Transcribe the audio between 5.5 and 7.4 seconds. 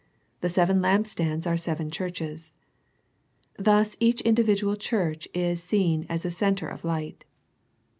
seen as a centre of light.